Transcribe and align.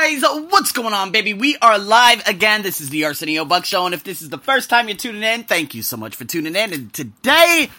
guys, 0.00 0.22
what's 0.22 0.72
going 0.72 0.92
on, 0.92 1.12
baby? 1.12 1.34
We 1.34 1.56
are 1.58 1.78
live 1.78 2.26
again. 2.26 2.62
This 2.62 2.80
is 2.80 2.90
the 2.90 3.04
Arsenio 3.04 3.44
Buck 3.44 3.64
Show, 3.64 3.86
and 3.86 3.94
if 3.94 4.02
this 4.02 4.22
is 4.22 4.28
the 4.28 4.38
first 4.38 4.68
time 4.68 4.88
you're 4.88 4.96
tuning 4.96 5.22
in, 5.22 5.44
thank 5.44 5.72
you 5.72 5.82
so 5.82 5.96
much 5.96 6.16
for 6.16 6.24
tuning 6.24 6.56
in. 6.56 6.72
And 6.72 6.92
today, 6.92 7.70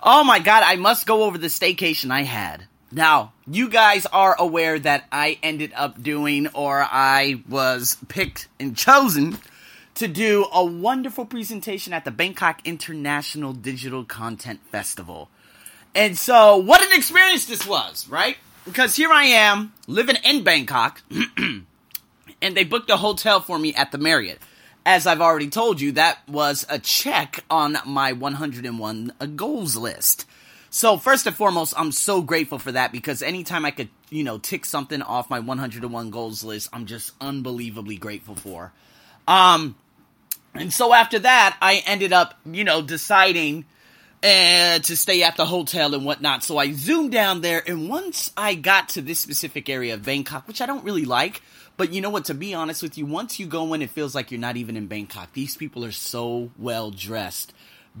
oh 0.00 0.22
my 0.22 0.38
god, 0.38 0.62
I 0.64 0.76
must 0.76 1.08
go 1.08 1.24
over 1.24 1.38
the 1.38 1.48
staycation 1.48 2.12
I 2.12 2.22
had. 2.22 2.68
Now, 2.92 3.32
you 3.48 3.68
guys 3.68 4.06
are 4.06 4.36
aware 4.38 4.78
that 4.78 5.06
I 5.10 5.40
ended 5.42 5.72
up 5.74 6.00
doing, 6.00 6.46
or 6.54 6.86
I 6.88 7.42
was 7.48 7.96
picked 8.06 8.46
and 8.60 8.76
chosen 8.76 9.36
to 9.96 10.06
do 10.06 10.46
a 10.52 10.64
wonderful 10.64 11.26
presentation 11.26 11.92
at 11.92 12.04
the 12.04 12.12
Bangkok 12.12 12.60
International 12.64 13.52
Digital 13.52 14.04
Content 14.04 14.60
Festival. 14.70 15.30
And 15.96 16.16
so, 16.16 16.58
what 16.58 16.80
an 16.80 16.96
experience 16.96 17.46
this 17.46 17.66
was, 17.66 18.08
right? 18.08 18.36
Because 18.66 18.96
here 18.96 19.10
I 19.10 19.24
am 19.24 19.72
living 19.86 20.16
in 20.24 20.44
Bangkok, 20.44 21.02
and 22.42 22.56
they 22.56 22.64
booked 22.64 22.90
a 22.90 22.96
hotel 22.96 23.40
for 23.40 23.58
me 23.58 23.74
at 23.74 23.92
the 23.92 23.98
Marriott. 23.98 24.40
As 24.84 25.06
I've 25.06 25.20
already 25.20 25.48
told 25.48 25.80
you, 25.80 25.92
that 25.92 26.18
was 26.28 26.66
a 26.68 26.78
check 26.78 27.42
on 27.50 27.78
my 27.86 28.12
101 28.12 29.12
goals 29.34 29.76
list. 29.76 30.26
So 30.70 30.96
first 30.98 31.26
and 31.26 31.34
foremost, 31.34 31.74
I'm 31.76 31.90
so 31.90 32.20
grateful 32.22 32.58
for 32.58 32.72
that 32.72 32.92
because 32.92 33.22
anytime 33.22 33.64
I 33.64 33.70
could, 33.70 33.88
you 34.10 34.22
know, 34.22 34.38
tick 34.38 34.64
something 34.64 35.00
off 35.00 35.30
my 35.30 35.40
101 35.40 36.10
goals 36.10 36.44
list, 36.44 36.68
I'm 36.72 36.86
just 36.86 37.12
unbelievably 37.20 37.96
grateful 37.96 38.34
for. 38.34 38.72
Um, 39.26 39.74
and 40.54 40.72
so 40.72 40.92
after 40.92 41.18
that, 41.20 41.56
I 41.60 41.82
ended 41.86 42.12
up, 42.12 42.38
you 42.44 42.64
know, 42.64 42.82
deciding 42.82 43.64
and 44.22 44.82
to 44.84 44.96
stay 44.96 45.22
at 45.22 45.36
the 45.36 45.44
hotel 45.44 45.94
and 45.94 46.04
whatnot. 46.04 46.42
So 46.42 46.58
I 46.58 46.72
zoomed 46.72 47.12
down 47.12 47.40
there, 47.40 47.62
and 47.66 47.88
once 47.88 48.32
I 48.36 48.54
got 48.54 48.90
to 48.90 49.02
this 49.02 49.20
specific 49.20 49.68
area 49.68 49.94
of 49.94 50.04
Bangkok, 50.04 50.48
which 50.48 50.60
I 50.60 50.66
don't 50.66 50.84
really 50.84 51.04
like, 51.04 51.42
but 51.76 51.92
you 51.92 52.00
know 52.00 52.10
what? 52.10 52.24
To 52.26 52.34
be 52.34 52.54
honest 52.54 52.82
with 52.82 52.96
you, 52.96 53.06
once 53.06 53.38
you 53.38 53.46
go 53.46 53.74
in, 53.74 53.82
it 53.82 53.90
feels 53.90 54.14
like 54.14 54.30
you're 54.30 54.40
not 54.40 54.56
even 54.56 54.76
in 54.76 54.86
Bangkok. 54.86 55.32
These 55.32 55.56
people 55.56 55.84
are 55.84 55.92
so 55.92 56.50
well 56.58 56.90
dressed. 56.90 57.52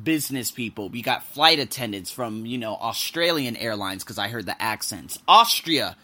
Business 0.02 0.50
people. 0.50 0.90
We 0.90 1.00
got 1.00 1.24
flight 1.24 1.58
attendants 1.58 2.10
from, 2.10 2.44
you 2.44 2.58
know, 2.58 2.74
Australian 2.74 3.56
Airlines, 3.56 4.04
because 4.04 4.18
I 4.18 4.28
heard 4.28 4.46
the 4.46 4.60
accents. 4.60 5.18
Austria 5.26 5.96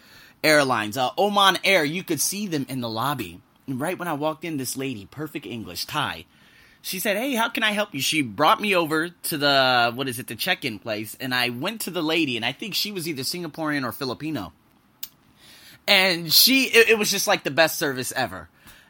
Airlines, 0.43 0.97
uh, 0.97 1.11
Oman 1.17 1.59
Air, 1.63 1.85
you 1.85 2.03
could 2.03 2.19
see 2.19 2.47
them 2.47 2.65
in 2.69 2.81
the 2.81 2.89
lobby. 2.89 3.39
And 3.67 3.79
right 3.79 3.97
when 3.97 4.07
I 4.07 4.13
walked 4.13 4.43
in, 4.43 4.57
this 4.57 4.75
lady, 4.75 5.05
perfect 5.05 5.45
English, 5.45 5.85
Thai, 5.85 6.25
she 6.83 6.99
said, 6.99 7.15
"Hey, 7.15 7.33
how 7.33 7.47
can 7.47 7.63
I 7.63 7.71
help 7.71 7.95
you?" 7.95 8.01
She 8.01 8.21
brought 8.21 8.59
me 8.59 8.75
over 8.75 9.09
to 9.09 9.37
the 9.37 9.91
what 9.95 10.09
is 10.09 10.19
it, 10.19 10.27
the 10.27 10.35
check-in 10.35 10.79
place, 10.79 11.17
and 11.19 11.33
I 11.33 11.49
went 11.49 11.81
to 11.81 11.91
the 11.91 12.03
lady, 12.03 12.35
and 12.35 12.45
I 12.45 12.51
think 12.51 12.75
she 12.75 12.91
was 12.91 13.07
either 13.07 13.23
Singaporean 13.23 13.85
or 13.85 13.93
Filipino, 13.93 14.51
and 15.87 16.31
she 16.31 16.65
it, 16.65 16.89
it 16.89 16.99
was 16.99 17.09
just 17.09 17.25
like 17.25 17.43
the 17.45 17.51
best 17.51 17.79
service 17.79 18.11
ever. 18.11 18.49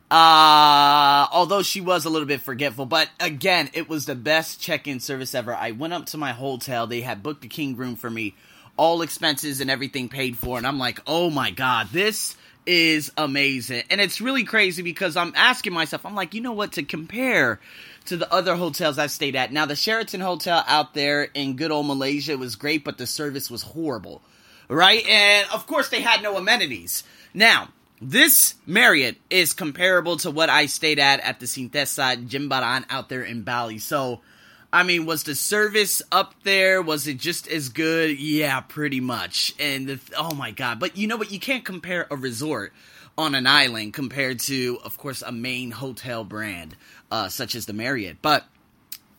Uh, 0.10 1.28
although 1.32 1.62
she 1.62 1.82
was 1.82 2.06
a 2.06 2.10
little 2.10 2.28
bit 2.28 2.42
forgetful, 2.42 2.88
but 2.88 3.10
again, 3.20 3.70
it 3.74 3.88
was 3.88 4.06
the 4.06 4.16
best 4.16 4.60
check-in 4.60 5.00
service 5.00 5.34
ever. 5.36 5.56
I 5.56 5.72
went 5.72 5.94
up 5.94 6.08
to 6.08 6.18
my 6.18 6.32
hotel; 6.32 6.88
they 6.88 7.02
had 7.02 7.22
booked 7.22 7.46
a 7.46 7.48
king 7.48 7.78
room 7.78 7.96
for 7.96 8.10
me, 8.10 8.34
all 8.76 9.04
expenses 9.04 9.62
and 9.62 9.70
everything 9.70 10.10
paid 10.10 10.36
for, 10.36 10.58
and 10.58 10.66
I'm 10.66 10.80
like, 10.80 11.00
"Oh 11.06 11.30
my 11.30 11.52
god, 11.52 11.90
this." 11.92 12.36
Is 12.66 13.12
amazing. 13.18 13.84
And 13.90 14.00
it's 14.00 14.22
really 14.22 14.44
crazy 14.44 14.82
because 14.82 15.16
I'm 15.16 15.34
asking 15.36 15.74
myself, 15.74 16.06
I'm 16.06 16.16
like, 16.16 16.34
you 16.34 16.42
know 16.42 16.54
what, 16.54 16.74
to 16.74 16.84
compare 16.84 17.60
to 18.06 18.18
the 18.18 18.32
other 18.34 18.56
hotels 18.56 18.98
I've 18.98 19.12
stayed 19.12 19.36
at. 19.36 19.52
Now, 19.52 19.66
the 19.66 19.76
Sheraton 19.76 20.22
Hotel 20.22 20.64
out 20.68 20.94
there 20.94 21.24
in 21.24 21.56
good 21.56 21.72
old 21.72 21.88
Malaysia 21.88 22.38
was 22.38 22.56
great, 22.56 22.84
but 22.84 22.98
the 22.98 23.08
service 23.08 23.50
was 23.50 23.64
horrible. 23.64 24.22
Right? 24.70 25.06
And 25.08 25.48
of 25.52 25.68
course, 25.68 25.90
they 25.90 26.02
had 26.02 26.24
no 26.24 26.38
amenities. 26.38 27.04
Now, 27.34 27.70
this 28.02 28.56
Marriott 28.66 29.18
is 29.30 29.54
comparable 29.54 30.18
to 30.18 30.32
what 30.32 30.50
I 30.50 30.66
stayed 30.66 31.00
at 31.00 31.20
at 31.22 31.40
the 31.40 31.46
Sintesa 31.46 32.28
Jimbaran 32.28 32.86
out 32.90 33.10
there 33.10 33.24
in 33.24 33.44
Bali. 33.44 33.80
So, 33.80 34.22
I 34.74 34.82
mean, 34.82 35.06
was 35.06 35.24
the 35.24 35.36
service 35.36 36.02
up 36.12 36.34
there? 36.44 36.82
Was 36.82 37.08
it 37.08 37.20
just 37.20 37.48
as 37.48 37.70
good? 37.70 38.20
Yeah, 38.20 38.60
pretty 38.60 39.00
much. 39.00 39.54
And 39.60 39.88
the, 39.88 40.00
oh 40.18 40.34
my 40.34 40.50
god! 40.50 40.80
But 40.80 40.98
you 40.98 41.06
know 41.06 41.16
what? 41.16 41.32
You 41.32 41.40
can't 41.40 41.64
compare 41.64 42.08
a 42.10 42.16
resort 42.16 42.74
on 43.16 43.36
an 43.36 43.46
island 43.46 43.94
compared 43.94 44.40
to, 44.40 44.80
of 44.84 44.98
course, 44.98 45.22
a 45.22 45.32
main 45.32 45.70
hotel 45.70 46.24
brand 46.24 46.76
uh, 47.12 47.30
such 47.30 47.54
as 47.54 47.68
the 47.68 47.74
Marriott. 47.74 48.18
But 48.24 48.46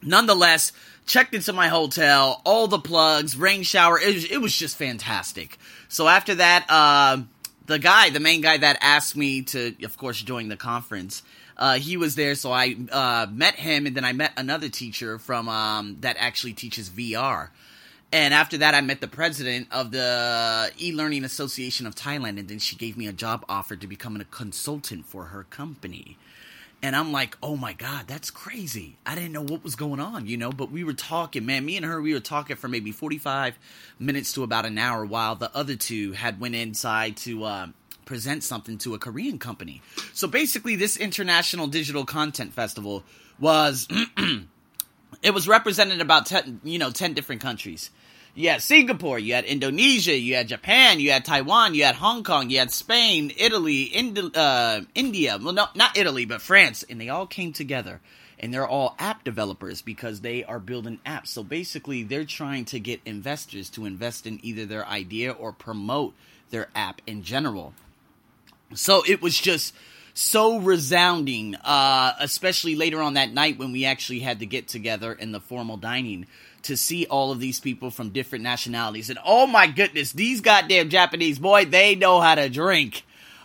nonetheless, 0.03 0.73
checked 1.07 1.35
into 1.35 1.53
my 1.53 1.69
hotel, 1.69 2.43
all 2.45 2.67
the 2.67 2.81
plugs, 2.81 3.37
rain 3.37 3.63
shower. 3.63 4.01
It 4.01 4.13
was, 4.13 4.25
it 4.25 4.39
was 4.39 4.57
just 4.57 4.77
fantastic. 4.77 5.57
So 5.87 6.09
after 6.09 6.35
that, 6.35 6.67
uh, 6.69 7.19
the 7.67 7.79
guy, 7.79 8.11
the 8.11 8.21
main 8.21 8.41
guy 8.41 8.57
that 8.59 8.79
asked 8.81 9.17
me 9.17 9.43
to, 9.43 9.75
of 9.83 9.97
course, 9.97 10.21
join 10.21 10.49
the 10.49 10.57
conference 10.57 11.23
uh, 11.57 11.75
he 11.75 11.97
was 11.97 12.15
there, 12.15 12.35
so 12.35 12.51
I 12.53 12.77
uh, 12.91 13.27
met 13.31 13.55
him, 13.55 13.87
and 13.87 13.97
then 13.97 14.05
I 14.05 14.13
met 14.13 14.33
another 14.37 14.69
teacher 14.69 15.19
from 15.19 15.49
um, 15.49 15.99
that 16.01 16.17
actually 16.19 16.53
teaches 16.53 16.91
VR. 16.91 17.51
And 18.13 18.33
after 18.35 18.59
that, 18.59 18.75
I 18.75 18.81
met 18.81 19.01
the 19.01 19.09
president 19.09 19.69
of 19.71 19.91
the 19.91 20.71
e-learning 20.79 21.25
association 21.25 21.87
of 21.87 21.95
Thailand, 21.95 22.39
and 22.39 22.49
then 22.49 22.59
she 22.59 22.77
gave 22.77 22.97
me 22.97 23.07
a 23.07 23.13
job 23.13 23.45
offer 23.49 23.77
to 23.77 23.87
become 23.87 24.17
a 24.21 24.25
consultant 24.25 25.07
for 25.07 25.27
her 25.27 25.45
company. 25.45 26.17
And 26.85 26.95
I'm 26.95 27.13
like, 27.13 27.39
oh 27.43 27.57
my 27.57 27.73
God, 27.73 28.07
that's 28.07 28.31
crazy. 28.31 28.99
I 29.07 29.15
didn't 29.15 29.33
know 29.33 29.41
what 29.41 29.65
was 29.65 29.75
going 29.75 30.01
on, 30.01 30.27
you 30.27 30.37
know, 30.37 30.53
but 30.53 30.71
we 30.71 30.85
were 30.85 30.93
talking, 30.93 31.47
man, 31.47 31.65
me 31.65 31.79
and 31.79 31.87
her, 31.87 32.03
we 32.03 32.13
were 32.13 32.21
talking 32.21 32.57
for 32.57 32.69
maybe 32.69 32.93
45 32.93 33.59
minutes 33.99 34.35
to 34.35 34.43
about 34.43 34.67
an 34.67 34.77
hour 34.77 35.07
while 35.07 35.35
the 35.35 35.51
other 35.57 35.77
two 35.77 36.13
had 36.13 36.39
went 36.39 36.55
inside 36.55 37.17
to, 37.17 37.45
uh, 37.45 37.67
present 38.05 38.45
something 38.45 38.77
to 38.77 38.93
a 38.93 38.99
Korean 38.99 39.39
company. 39.39 39.81
So 40.13 40.29
basically, 40.29 40.77
this 40.77 40.99
international 40.99 41.69
digital 41.69 42.05
content 42.05 42.53
festival 42.53 43.03
was 43.41 43.89
it 45.23 45.31
was 45.31 45.49
represented 45.49 46.03
about 46.03 46.27
ten, 46.27 46.61
you 46.65 46.79
know, 46.79 46.91
ten 46.91 47.15
different 47.15 47.41
countries. 47.41 47.89
You 48.37 48.49
had 48.49 48.63
Singapore, 48.63 49.19
you 49.21 49.35
had 49.35 49.45
Indonesia, 49.45 50.19
you 50.19 50.35
had 50.35 50.49
Japan, 50.49 50.99
you 50.99 51.13
had 51.13 51.25
Taiwan, 51.25 51.75
you 51.75 51.85
had 51.85 51.95
Hong 51.95 52.25
Kong, 52.25 52.51
you 52.51 52.59
had 52.59 52.73
Spain, 52.73 53.33
Italy, 53.37 53.83
Indi- 53.85 54.33
uh, 54.35 54.81
India. 54.95 55.39
Well, 55.41 55.53
no, 55.53 55.67
not 55.77 55.97
Italy, 55.97 56.25
but 56.25 56.43
France, 56.43 56.83
and 56.83 57.01
they 57.01 57.09
all 57.09 57.27
came 57.27 57.53
together. 57.53 58.01
And 58.41 58.53
they're 58.53 58.67
all 58.67 58.97
app 58.99 59.23
developers 59.23 59.83
because 59.83 60.21
they 60.21 60.43
are 60.43 60.59
building 60.59 60.99
apps. 61.07 61.29
So 61.29 61.45
basically, 61.45 62.03
they're 62.03 62.25
trying 62.25 62.65
to 62.67 62.81
get 62.81 63.01
investors 63.07 63.71
to 63.71 63.85
invest 63.85 64.27
in 64.27 64.41
either 64.43 64.67
their 64.67 64.85
idea 64.85 65.31
or 65.31 65.53
promote 65.53 66.15
their 66.51 66.69
app 66.75 67.01
in 67.07 67.23
general. 67.23 67.73
So 68.75 69.05
it 69.07 69.23
was 69.23 69.39
just 69.39 69.75
so 70.13 70.59
resounding, 70.59 71.55
uh, 71.55 72.15
especially 72.19 72.75
later 72.75 73.01
on 73.01 73.15
that 73.15 73.33
night 73.33 73.59
when 73.59 73.71
we 73.71 73.85
actually 73.85 74.21
had 74.21 74.41
to 74.41 74.47
get 74.47 74.67
together 74.67 75.13
in 75.13 75.31
the 75.31 75.41
formal 75.41 75.77
dining 75.77 76.27
to 76.65 76.77
see 76.77 77.07
all 77.07 77.33
of 77.33 77.41
these 77.41 77.61
people 77.61 77.91
from 77.91 78.11
different 78.11 78.45
nationalities. 78.45 79.11
And 79.11 79.19
oh 79.25 79.47
my 79.47 79.67
goodness, 79.67 80.13
these 80.13 80.41
goddamn 80.41 80.91
Japanese, 80.91 81.39
boy, 81.39 81.65
they 81.65 81.95
know 81.95 82.21
how 82.21 82.35
to 82.35 82.49
drink. 82.49 83.05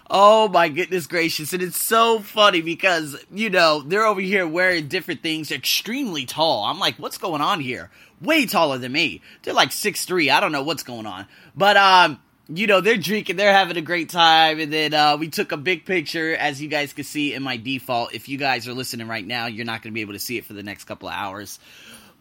Oh 0.09 0.47
my 0.47 0.69
goodness 0.69 1.07
gracious. 1.07 1.53
And 1.53 1.62
it's 1.62 1.80
so 1.80 2.19
funny 2.19 2.62
because, 2.62 3.16
you 3.31 3.50
know, 3.50 3.81
they're 3.81 4.06
over 4.06 4.22
here 4.22 4.47
wearing 4.47 4.88
different 4.88 5.22
things, 5.22 5.52
extremely 5.52 6.25
tall. 6.25 6.63
I'm 6.63 6.80
like, 6.80 6.96
what's 6.96 7.19
going 7.19 7.41
on 7.41 7.59
here? 7.59 7.91
Way 8.19 8.47
taller 8.47 8.80
than 8.80 8.91
me. 8.91 9.22
They're 9.44 9.53
like 9.53 9.72
six 9.72 10.06
three. 10.06 10.30
I 10.31 10.40
don't 10.40 10.51
know 10.51 10.63
what's 10.63 10.84
going 10.84 11.06
on. 11.06 11.28
But, 11.56 11.78
um, 11.78 12.19
you 12.51 12.66
know, 12.66 12.81
they're 12.81 12.97
drinking, 12.97 13.36
they're 13.36 13.53
having 13.53 13.78
a 13.78 13.81
great 13.81 14.09
time, 14.09 14.59
and 14.59 14.74
then 14.74 14.96
uh, 14.96 15.18
we 15.18 15.30
took 15.30 15.51
a 15.51 15.57
big 15.57 15.86
picture, 15.86 16.36
as 16.36 16.59
you 16.59 16.68
guys 16.68 16.94
can 16.94 17.03
see 17.03 17.36
in 17.36 17.44
my 17.44 17.57
default. 17.57 18.16
If 18.16 18.28
you 18.28 18.40
guys 18.40 18.68
are 18.68 18.74
listening 18.74 19.07
right 19.07 19.25
now, 19.25 19.46
you're 19.46 19.68
not 19.68 19.84
going 19.84 19.91
to 19.91 19.96
be 19.96 20.01
able 20.01 20.13
to 20.13 20.19
see 20.19 20.40
it 20.40 20.46
for 20.46 20.53
the 20.53 20.63
next 20.63 20.86
couple 20.86 21.07
of 21.07 21.13
hours. 21.13 21.59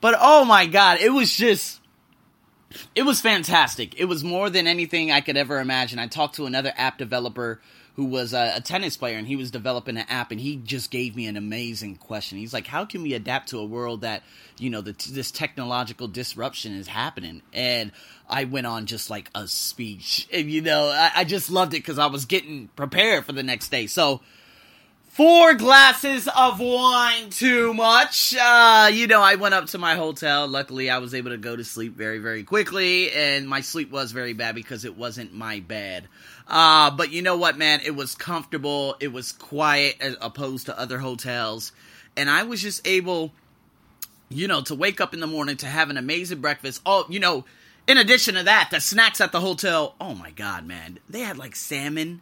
But 0.01 0.17
oh 0.19 0.45
my 0.45 0.67
god, 0.67 1.01
it 1.01 1.11
was 1.11 1.35
just, 1.35 1.81
it 2.95 3.03
was 3.03 3.21
fantastic. 3.21 3.99
It 3.99 4.05
was 4.05 4.23
more 4.23 4.51
than 4.51 4.67
anything 4.67 5.11
I 5.11 5.21
could 5.21 5.37
ever 5.37 5.59
imagine. 5.59 5.99
I 5.99 6.07
talked 6.07 6.37
to 6.37 6.47
another 6.47 6.73
app 6.77 6.99
developer 6.99 7.61
who 7.99 8.05
was 8.05 8.33
a, 8.33 8.53
a, 8.55 8.61
tennis 8.61 8.97
player 8.97 9.19
and 9.19 9.27
he 9.27 9.35
was 9.35 9.51
developing 9.51 9.97
an 9.97 10.07
app 10.09 10.31
and 10.31 10.41
he 10.41 10.55
just 10.55 10.89
gave 10.93 11.17
me 11.17 11.27
an 11.27 11.37
amazing 11.37 11.97
question. 11.97 12.39
He's 12.39 12.53
like, 12.55 12.69
"How 12.69 12.85
can 12.85 13.03
we 13.03 13.13
adapt 13.13 13.49
to 13.49 13.59
a 13.59 13.65
world 13.65 14.03
that 14.03 14.23
you 14.57 14.71
know 14.71 14.81
the, 14.83 14.93
this 15.11 15.33
technological 15.33 16.07
disruption 16.07 16.75
is 16.75 16.87
happening?" 16.87 17.43
And 17.53 17.91
I 18.31 18.45
went 18.45 18.69
on 18.69 18.87
just 18.87 19.11
like 19.11 19.29
a 19.35 19.49
speech, 19.49 20.29
and 20.33 20.49
you 20.49 20.61
know, 20.61 20.91
I, 20.91 21.11
I 21.17 21.25
just 21.25 21.51
loved 21.51 21.75
it 21.75 21.79
because 21.79 21.99
I 21.99 22.07
was 22.07 22.25
getting 22.25 22.69
prepared 22.77 23.25
for 23.25 23.33
the 23.33 23.43
next 23.43 23.71
day. 23.71 23.89
So. 23.89 24.21
Four 25.19 25.55
glasses 25.55 26.29
of 26.29 26.61
wine 26.61 27.31
too 27.31 27.75
much. 27.75 28.37
Uh, 28.41 28.89
you 28.93 29.09
know, 29.09 29.21
I 29.21 29.35
went 29.35 29.53
up 29.53 29.67
to 29.71 29.77
my 29.79 29.97
hotel. 29.97 30.47
Luckily, 30.47 30.91
I 30.91 30.99
was 30.99 31.13
able 31.13 31.33
to 31.33 31.37
go 31.37 31.57
to 31.57 31.65
sleep 31.65 31.97
very, 31.97 32.21
very 32.21 32.45
quickly, 32.45 33.11
and 33.11 33.49
my 33.49 33.63
sleep 33.63 33.91
was 33.91 34.13
very 34.13 34.33
bad 34.33 34.55
because 34.55 34.85
it 34.85 34.97
wasn't 34.97 35.35
my 35.35 35.59
bed. 35.59 36.07
Uh, 36.47 36.93
but 36.93 37.11
you 37.11 37.23
know 37.23 37.37
what, 37.37 37.59
man? 37.59 37.81
It 37.85 37.97
was 37.97 38.15
comfortable. 38.15 38.95
It 39.01 39.13
was 39.13 39.33
quiet 39.33 39.97
as 40.01 40.17
opposed 40.21 40.67
to 40.67 40.79
other 40.79 41.01
hotels. 41.01 41.73
And 42.17 42.31
I 42.31 42.45
was 42.45 42.63
just 42.63 42.87
able, 42.87 43.33
you 44.29 44.47
know, 44.47 44.61
to 44.63 44.75
wake 44.77 45.01
up 45.01 45.15
in 45.15 45.19
the 45.19 45.27
morning 45.27 45.57
to 45.57 45.67
have 45.67 45.91
an 45.91 45.97
amazing 45.97 46.41
breakfast. 46.41 46.81
Oh, 46.87 47.07
you 47.09 47.19
know, 47.19 47.45
in 47.89 47.99
addition 47.99 48.37
to 48.37 48.45
that, 48.45 48.69
the 48.71 48.81
snacks 48.81 49.21
at 49.21 49.33
the 49.33 49.41
hotel, 49.41 49.97
oh 50.01 50.15
my 50.15 50.31
God, 50.31 50.65
man. 50.65 51.01
They 51.11 51.23
had 51.23 51.39
like 51.39 51.57
salmon, 51.57 52.21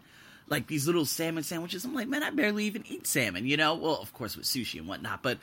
like 0.48 0.66
these 0.66 0.86
little 0.86 1.04
salmon 1.04 1.42
sandwiches. 1.42 1.84
I'm 1.84 1.94
like, 1.94 2.08
man, 2.08 2.22
I 2.22 2.30
barely 2.30 2.64
even 2.64 2.84
eat 2.88 3.06
salmon, 3.06 3.46
you 3.46 3.56
know? 3.56 3.74
Well, 3.74 3.98
of 4.00 4.12
course 4.12 4.36
with 4.36 4.46
sushi 4.46 4.78
and 4.78 4.88
whatnot, 4.88 5.22
but 5.22 5.38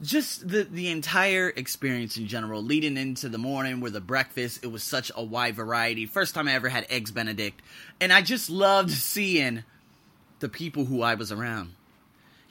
just 0.00 0.48
the 0.48 0.64
the 0.64 0.88
entire 0.90 1.48
experience 1.48 2.16
in 2.16 2.26
general, 2.26 2.62
leading 2.62 2.96
into 2.96 3.28
the 3.28 3.38
morning 3.38 3.80
with 3.80 3.94
the 3.94 4.00
breakfast, 4.00 4.60
it 4.62 4.68
was 4.68 4.82
such 4.82 5.10
a 5.16 5.22
wide 5.22 5.56
variety. 5.56 6.06
First 6.06 6.34
time 6.34 6.48
I 6.48 6.54
ever 6.54 6.68
had 6.68 6.86
eggs 6.88 7.10
Benedict, 7.10 7.60
and 8.00 8.12
I 8.12 8.22
just 8.22 8.48
loved 8.48 8.90
seeing 8.90 9.64
the 10.38 10.48
people 10.48 10.84
who 10.84 11.02
I 11.02 11.14
was 11.14 11.32
around. 11.32 11.72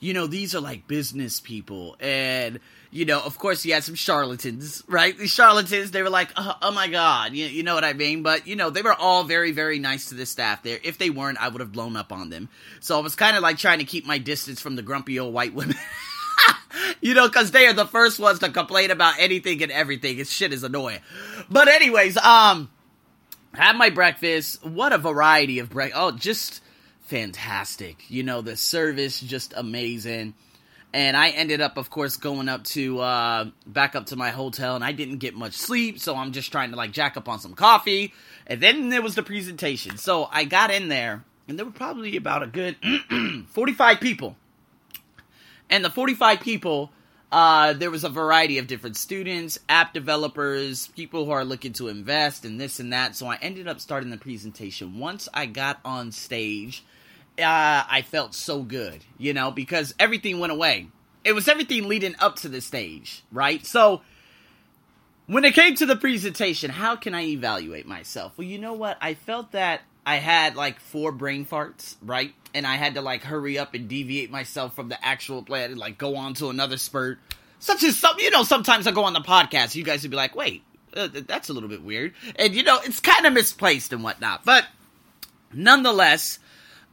You 0.00 0.14
know, 0.14 0.26
these 0.26 0.54
are 0.54 0.60
like 0.60 0.86
business 0.86 1.40
people, 1.40 1.96
and 1.98 2.60
you 2.90 3.04
know, 3.04 3.20
of 3.20 3.38
course, 3.38 3.64
you 3.66 3.74
had 3.74 3.84
some 3.84 3.94
charlatans, 3.94 4.82
right? 4.86 5.16
These 5.16 5.30
charlatans, 5.30 5.90
they 5.90 6.02
were 6.02 6.10
like, 6.10 6.30
oh, 6.36 6.56
oh 6.62 6.70
my 6.70 6.88
god, 6.88 7.32
you, 7.34 7.46
you 7.46 7.62
know 7.62 7.74
what 7.74 7.84
I 7.84 7.92
mean? 7.92 8.22
But 8.22 8.46
you 8.46 8.56
know, 8.56 8.70
they 8.70 8.82
were 8.82 8.94
all 8.94 9.24
very, 9.24 9.52
very 9.52 9.78
nice 9.78 10.08
to 10.10 10.14
the 10.14 10.24
staff 10.24 10.62
there. 10.62 10.78
If 10.82 10.98
they 10.98 11.10
weren't, 11.10 11.38
I 11.38 11.48
would 11.48 11.60
have 11.60 11.72
blown 11.72 11.96
up 11.96 12.12
on 12.12 12.30
them. 12.30 12.48
So 12.80 12.96
I 12.98 13.02
was 13.02 13.14
kind 13.14 13.36
of 13.36 13.42
like 13.42 13.58
trying 13.58 13.80
to 13.80 13.84
keep 13.84 14.06
my 14.06 14.18
distance 14.18 14.60
from 14.60 14.76
the 14.76 14.82
grumpy 14.82 15.18
old 15.18 15.34
white 15.34 15.52
women. 15.52 15.76
you 17.00 17.14
know, 17.14 17.28
because 17.28 17.50
they 17.50 17.66
are 17.66 17.72
the 17.72 17.86
first 17.86 18.18
ones 18.18 18.38
to 18.38 18.50
complain 18.50 18.90
about 18.90 19.14
anything 19.18 19.62
and 19.62 19.72
everything. 19.72 20.18
It's 20.18 20.30
shit 20.30 20.52
is 20.52 20.62
annoying. 20.62 21.00
But 21.50 21.68
anyways, 21.68 22.16
um, 22.16 22.70
had 23.52 23.76
my 23.76 23.90
breakfast. 23.90 24.64
What 24.64 24.92
a 24.92 24.98
variety 24.98 25.58
of 25.58 25.70
break. 25.70 25.92
Oh, 25.94 26.12
just 26.12 26.62
fantastic. 27.08 28.10
You 28.10 28.22
know, 28.22 28.42
the 28.42 28.56
service 28.56 29.20
just 29.20 29.54
amazing. 29.56 30.34
And 30.92 31.16
I 31.16 31.30
ended 31.30 31.60
up, 31.60 31.76
of 31.76 31.90
course, 31.90 32.16
going 32.16 32.48
up 32.48 32.64
to 32.64 33.00
uh, 33.00 33.50
back 33.66 33.94
up 33.94 34.06
to 34.06 34.16
my 34.16 34.30
hotel, 34.30 34.74
and 34.74 34.84
I 34.84 34.92
didn't 34.92 35.18
get 35.18 35.34
much 35.34 35.52
sleep, 35.52 35.98
so 35.98 36.16
I'm 36.16 36.32
just 36.32 36.50
trying 36.50 36.70
to 36.70 36.76
like 36.76 36.92
jack 36.92 37.16
up 37.16 37.28
on 37.28 37.40
some 37.40 37.54
coffee. 37.54 38.14
And 38.46 38.60
then 38.60 38.88
there 38.88 39.02
was 39.02 39.14
the 39.14 39.22
presentation. 39.22 39.98
So 39.98 40.28
I 40.32 40.44
got 40.44 40.70
in 40.70 40.88
there, 40.88 41.24
and 41.46 41.58
there 41.58 41.66
were 41.66 41.72
probably 41.72 42.16
about 42.16 42.42
a 42.42 42.46
good 42.46 42.76
45 43.48 44.00
people. 44.00 44.36
And 45.68 45.84
the 45.84 45.90
45 45.90 46.40
people, 46.40 46.90
uh, 47.30 47.74
there 47.74 47.90
was 47.90 48.04
a 48.04 48.08
variety 48.08 48.56
of 48.56 48.66
different 48.66 48.96
students, 48.96 49.58
app 49.68 49.92
developers, 49.92 50.86
people 50.88 51.26
who 51.26 51.32
are 51.32 51.44
looking 51.44 51.74
to 51.74 51.88
invest, 51.88 52.46
and 52.46 52.58
this 52.58 52.80
and 52.80 52.94
that. 52.94 53.14
So 53.14 53.26
I 53.26 53.36
ended 53.42 53.68
up 53.68 53.80
starting 53.80 54.08
the 54.08 54.16
presentation. 54.16 54.98
Once 54.98 55.28
I 55.34 55.44
got 55.44 55.80
on 55.84 56.12
stage, 56.12 56.82
uh, 57.38 57.84
I 57.88 58.02
felt 58.02 58.34
so 58.34 58.62
good, 58.62 59.04
you 59.16 59.32
know, 59.32 59.50
because 59.50 59.94
everything 59.98 60.38
went 60.40 60.52
away. 60.52 60.88
It 61.24 61.32
was 61.32 61.48
everything 61.48 61.88
leading 61.88 62.14
up 62.18 62.36
to 62.36 62.48
the 62.48 62.60
stage, 62.60 63.22
right? 63.32 63.64
So 63.66 64.02
when 65.26 65.44
it 65.44 65.54
came 65.54 65.74
to 65.76 65.86
the 65.86 65.96
presentation, 65.96 66.70
how 66.70 66.96
can 66.96 67.14
I 67.14 67.26
evaluate 67.26 67.86
myself? 67.86 68.32
Well, 68.36 68.46
you 68.46 68.58
know 68.58 68.72
what? 68.72 68.96
I 69.00 69.14
felt 69.14 69.52
that 69.52 69.82
I 70.06 70.16
had 70.16 70.56
like 70.56 70.80
four 70.80 71.12
brain 71.12 71.44
farts, 71.44 71.96
right? 72.02 72.32
And 72.54 72.66
I 72.66 72.76
had 72.76 72.94
to 72.94 73.02
like 73.02 73.22
hurry 73.22 73.58
up 73.58 73.74
and 73.74 73.88
deviate 73.88 74.30
myself 74.30 74.74
from 74.74 74.88
the 74.88 75.04
actual 75.04 75.42
plan 75.42 75.70
and 75.70 75.78
like 75.78 75.98
go 75.98 76.16
on 76.16 76.34
to 76.34 76.48
another 76.48 76.78
spurt. 76.78 77.18
Such 77.58 77.82
as 77.82 77.98
some, 77.98 78.18
you 78.18 78.30
know, 78.30 78.42
sometimes 78.42 78.86
I 78.86 78.92
go 78.92 79.04
on 79.04 79.12
the 79.12 79.20
podcast, 79.20 79.74
you 79.74 79.84
guys 79.84 80.02
would 80.02 80.10
be 80.10 80.16
like, 80.16 80.34
wait, 80.34 80.62
uh, 80.96 81.08
that's 81.12 81.50
a 81.50 81.52
little 81.52 81.68
bit 81.68 81.82
weird. 81.82 82.14
And 82.36 82.54
you 82.54 82.62
know, 82.62 82.80
it's 82.82 83.00
kind 83.00 83.26
of 83.26 83.34
misplaced 83.34 83.92
and 83.92 84.02
whatnot. 84.02 84.44
But 84.46 84.64
nonetheless, 85.52 86.38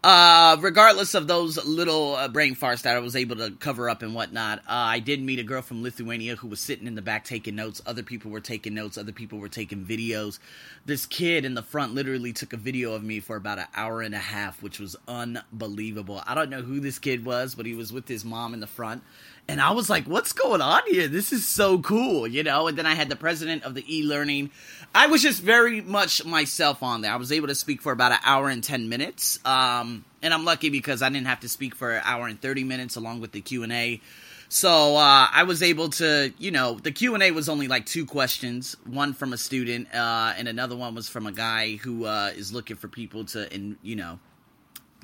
uh, 0.06 0.56
regardless 0.62 1.16
of 1.16 1.26
those 1.26 1.58
little 1.66 2.14
uh, 2.14 2.28
brain 2.28 2.54
farts 2.54 2.84
that 2.84 2.96
I 2.96 3.00
was 3.00 3.16
able 3.16 3.38
to 3.38 3.50
cover 3.50 3.90
up 3.90 4.04
and 4.04 4.14
whatnot, 4.14 4.60
uh, 4.60 4.62
I 4.68 5.00
did 5.00 5.20
meet 5.20 5.40
a 5.40 5.44
girl 5.44 5.64
from 5.64 5.82
Lithuania 5.82 6.36
who 6.36 6.48
was 6.48 6.60
sitting 6.60 6.86
in 6.86 6.94
the 6.94 7.02
back 7.02 7.26
taking 7.26 7.56
notes. 7.56 7.82
Other 7.88 8.04
people 8.04 8.30
were 8.30 8.40
taking 8.40 8.76
notes. 8.76 9.00
Other 9.00 9.12
people 9.12 9.40
were 9.40 9.50
taking 9.50 9.84
videos. 9.84 10.38
This 10.86 11.08
kid 11.08 11.44
in 11.44 11.56
the 11.56 11.64
front 11.64 11.96
literally 11.96 12.34
took 12.34 12.54
a 12.54 12.58
video 12.58 12.94
of 12.94 13.04
me 13.04 13.20
for 13.20 13.36
about 13.36 13.58
an 13.58 13.66
hour 13.76 14.04
and 14.04 14.14
a 14.14 14.20
half, 14.20 14.62
which 14.62 14.80
was 14.80 14.96
unbelievable. 15.08 16.22
I 16.28 16.36
don't 16.36 16.52
know 16.52 16.62
who 16.62 16.80
this 16.80 17.00
kid 17.00 17.26
was, 17.26 17.56
but 17.56 17.66
he 17.66 17.74
was 17.74 17.92
with 17.92 18.08
his 18.08 18.24
mom 18.24 18.54
in 18.54 18.60
the 18.60 18.68
front. 18.68 19.02
And 19.48 19.62
I 19.62 19.72
was 19.72 19.90
like, 19.90 20.06
what's 20.06 20.34
going 20.34 20.62
on 20.62 20.82
here? 20.88 21.08
This 21.08 21.32
is 21.32 21.48
so 21.48 21.78
cool, 21.78 22.28
you 22.28 22.42
know? 22.42 22.68
And 22.68 22.78
then 22.78 22.88
I 22.88 22.96
had 22.96 23.10
the 23.10 23.16
president 23.16 23.64
of 23.64 23.76
the 23.76 23.86
e 23.88 24.04
learning. 24.04 24.50
I 24.94 25.08
was 25.08 25.22
just 25.22 25.42
very 25.42 25.82
much 25.82 26.26
myself 26.26 26.82
on 26.82 27.02
there. 27.02 27.12
I 27.12 27.18
was 27.18 27.32
able 27.32 27.48
to 27.48 27.56
speak 27.56 27.82
for 27.82 27.92
about 27.92 28.12
an 28.12 28.20
hour 28.26 28.50
and 28.50 28.64
10 28.64 28.90
minutes. 28.90 29.40
Um, 29.46 30.04
and 30.24 30.34
I'm 30.34 30.46
lucky 30.46 30.70
because 30.70 31.04
I 31.04 31.10
didn't 31.10 31.28
have 31.28 31.42
to 31.42 31.50
speak 31.50 31.76
for 31.76 31.92
an 31.92 32.02
hour 32.06 32.28
and 32.28 32.42
30 32.42 32.64
minutes 32.64 32.96
along 32.96 33.22
with 33.22 33.34
the 33.34 33.42
Q&A. 33.42 34.02
So 34.50 34.96
uh, 34.96 35.28
I 35.32 35.44
was 35.44 35.62
able 35.62 35.90
to, 35.90 36.34
you 36.38 36.52
know, 36.52 36.76
the 36.76 36.92
Q 36.92 37.14
and 37.14 37.24
A 37.24 37.32
was 37.32 37.50
only 37.50 37.68
like 37.68 37.86
two 37.86 38.06
questions, 38.06 38.76
one 38.86 39.14
from 39.14 39.34
a 39.34 39.38
student, 39.38 39.94
uh, 39.94 40.34
and 40.38 40.48
another 40.48 40.76
one 40.76 40.96
was 40.96 41.10
from 41.10 41.26
a 41.26 41.32
guy 41.32 41.76
who 41.76 42.06
uh, 42.06 42.32
is 42.36 42.54
looking 42.54 42.76
for 42.76 42.88
people 42.88 43.26
to, 43.26 43.54
in, 43.54 43.78
you 43.82 43.96
know, 43.96 44.20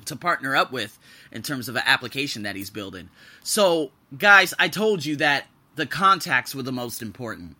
to 0.06 0.16
partner 0.16 0.54
up 0.56 0.72
with 0.72 0.98
in 1.30 1.42
terms 1.42 1.68
of 1.68 1.76
an 1.76 1.82
application 1.86 2.42
that 2.44 2.56
he's 2.56 2.70
building. 2.70 3.08
So, 3.42 3.90
guys, 4.16 4.54
I 4.58 4.68
told 4.68 5.04
you 5.04 5.16
that 5.16 5.46
the 5.74 5.86
contacts 5.86 6.54
were 6.54 6.62
the 6.62 6.72
most 6.72 7.02
important. 7.02 7.56